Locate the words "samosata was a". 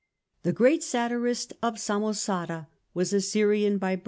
1.75-3.21